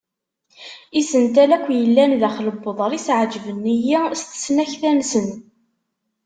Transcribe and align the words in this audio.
Isental 0.99 1.49
akk 1.57 1.65
yellan 1.79 2.11
daxel 2.21 2.47
n 2.53 2.59
uḍris 2.69 3.07
ɛejven-iyi 3.19 3.99
s 4.19 4.21
tesnakta-nsen. 4.23 5.27